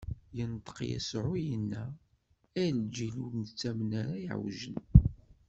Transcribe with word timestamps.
Inṭeq 0.41 0.77
Yasuɛ, 0.89 1.31
inna: 1.55 1.83
A 2.61 2.65
lǧil 2.77 3.15
ur 3.25 3.31
nettamen 3.35 3.91
ara, 4.01 4.13
iɛewjen! 4.25 4.77